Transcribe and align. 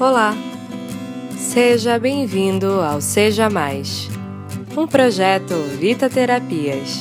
Olá! 0.00 0.32
Seja 1.36 1.98
bem-vindo 1.98 2.80
ao 2.80 3.00
Seja 3.00 3.50
Mais, 3.50 4.08
um 4.76 4.86
projeto 4.86 5.54
Vita 5.76 6.08
Terapias. 6.08 7.00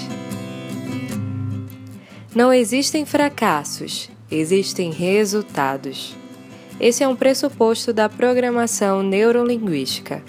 Não 2.34 2.52
existem 2.52 3.06
fracassos, 3.06 4.10
existem 4.32 4.92
resultados. 4.92 6.16
Esse 6.80 7.04
é 7.04 7.08
um 7.08 7.16
pressuposto 7.16 7.94
da 7.94 8.10
programação 8.10 9.04
neurolinguística. 9.04 10.24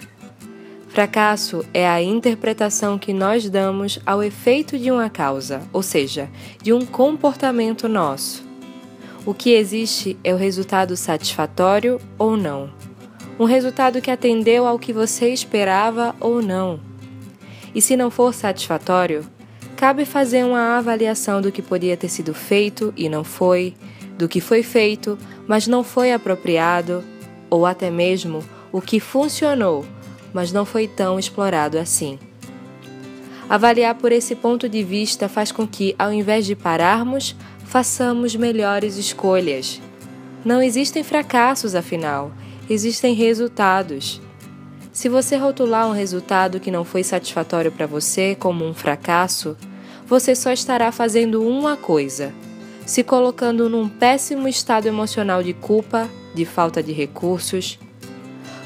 Fracasso 0.91 1.65
é 1.73 1.89
a 1.89 2.03
interpretação 2.03 2.99
que 2.99 3.15
nós 3.15 3.49
damos 3.49 3.99
ao 4.05 4.23
efeito 4.23 4.79
de 4.79 4.91
uma 4.91 5.09
causa, 5.09 5.63
ou 5.73 5.83
seja, 5.83 6.29
de 6.63 6.75
um 6.75 6.85
comportamento 6.85 7.89
nosso. 7.89 8.48
O 9.29 9.35
que 9.35 9.51
existe 9.51 10.17
é 10.25 10.33
o 10.33 10.39
resultado 10.39 10.97
satisfatório 10.97 12.01
ou 12.19 12.35
não. 12.35 12.71
Um 13.39 13.45
resultado 13.45 14.01
que 14.01 14.11
atendeu 14.11 14.67
ao 14.67 14.79
que 14.79 14.91
você 14.91 15.29
esperava 15.29 16.17
ou 16.19 16.41
não. 16.41 16.81
E 17.75 17.83
se 17.83 17.95
não 17.95 18.11
for 18.11 18.33
satisfatório, 18.33 19.27
cabe 19.77 20.07
fazer 20.07 20.47
uma 20.47 20.79
avaliação 20.79 21.43
do 21.43 21.53
que 21.53 21.61
podia 21.61 21.95
ter 21.95 22.09
sido 22.09 22.33
feito 22.33 22.91
e 22.97 23.07
não 23.07 23.23
foi, 23.23 23.75
do 24.17 24.27
que 24.27 24.41
foi 24.41 24.63
feito, 24.63 25.19
mas 25.47 25.67
não 25.67 25.85
foi 25.85 26.11
apropriado, 26.11 27.05
ou 27.51 27.67
até 27.67 27.91
mesmo 27.91 28.43
o 28.73 28.81
que 28.81 28.99
funcionou, 28.99 29.85
mas 30.33 30.53
não 30.53 30.65
foi 30.65 30.89
tão 30.89 31.19
explorado 31.19 31.79
assim. 31.79 32.19
Avaliar 33.47 33.95
por 33.95 34.11
esse 34.11 34.35
ponto 34.35 34.71
de 34.71 34.83
vista 34.83 35.29
faz 35.29 35.53
com 35.53 35.67
que, 35.67 35.95
ao 35.99 36.11
invés 36.11 36.47
de 36.47 36.57
pararmos, 36.57 37.37
façamos 37.69 38.35
melhores 38.35 38.97
escolhas. 38.97 39.81
Não 40.43 40.63
existem 40.63 41.05
fracassos, 41.05 41.75
afinal, 41.75 42.33
existem 42.69 43.15
resultados. 43.15 44.23
Se 44.91 45.07
você 45.07 45.37
rotular 45.37 45.87
um 45.87 45.93
resultado 45.93 46.61
que 46.61 46.71
não 46.71 46.83
foi 46.83 47.05
satisfatório 47.05 47.71
para 47.71 47.87
você 47.87 48.35
como 48.35 48.65
um 48.65 48.73
fracasso, 48.73 49.55
você 50.07 50.35
só 50.35 50.51
estará 50.51 50.91
fazendo 50.91 51.47
uma 51.47 51.77
coisa: 51.77 52.33
se 52.87 53.05
colocando 53.05 53.69
num 53.69 53.87
péssimo 53.87 54.49
estado 54.49 54.89
emocional 54.89 55.43
de 55.43 55.53
culpa, 55.53 56.09
de 56.35 56.47
falta 56.47 56.83
de 56.83 56.93
recursos. 56.93 57.79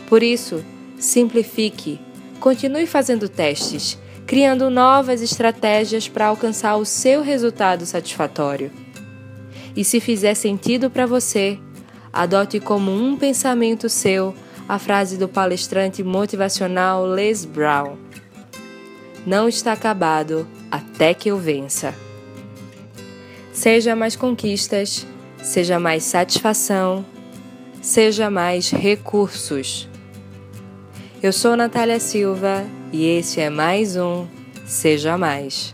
Por 0.06 0.22
isso, 0.22 0.64
simplifique, 0.96 1.98
continue 2.38 2.86
fazendo 2.86 3.28
testes, 3.28 3.98
criando 4.28 4.70
novas 4.70 5.22
estratégias 5.22 6.06
para 6.06 6.26
alcançar 6.26 6.76
o 6.76 6.84
seu 6.84 7.20
resultado 7.20 7.84
satisfatório. 7.84 8.70
E 9.76 9.84
se 9.84 10.00
fizer 10.00 10.34
sentido 10.34 10.90
para 10.90 11.06
você, 11.06 11.58
adote 12.12 12.60
como 12.60 12.92
um 12.92 13.16
pensamento 13.16 13.88
seu 13.88 14.34
a 14.68 14.78
frase 14.78 15.16
do 15.16 15.28
palestrante 15.28 16.02
motivacional 16.02 17.06
Les 17.06 17.44
Brown: 17.44 17.96
Não 19.26 19.48
está 19.48 19.72
acabado 19.72 20.46
até 20.70 21.14
que 21.14 21.30
eu 21.30 21.38
vença. 21.38 21.94
Seja 23.52 23.94
mais 23.94 24.16
conquistas, 24.16 25.06
seja 25.42 25.78
mais 25.78 26.04
satisfação, 26.04 27.04
seja 27.80 28.30
mais 28.30 28.70
recursos. 28.70 29.88
Eu 31.22 31.32
sou 31.32 31.56
Natália 31.56 32.00
Silva 32.00 32.64
e 32.92 33.04
esse 33.06 33.40
é 33.40 33.48
mais 33.48 33.96
um 33.96 34.26
Seja 34.66 35.18
Mais. 35.18 35.72